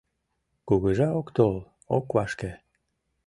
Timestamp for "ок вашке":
1.97-2.51